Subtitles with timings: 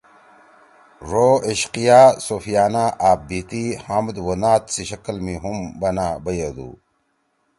[1.07, 6.69] ڙو عشقیہ، صوفیانہ، آپ بیتی، حمد او نعت سی شکل می ہُم بنا بَیَدی۔